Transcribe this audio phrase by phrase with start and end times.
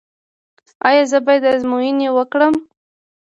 [0.87, 2.55] ایا زه باید ازموینې وکړم؟